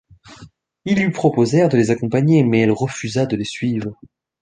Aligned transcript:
Ils 0.85 0.97
lui 0.99 1.11
proposèrent 1.11 1.69
de 1.69 1.77
les 1.77 1.91
accompagner, 1.91 2.43
mais 2.43 2.61
elle 2.61 2.71
refusa 2.71 3.27
de 3.27 3.35
les 3.35 3.43
suivre. 3.43 3.99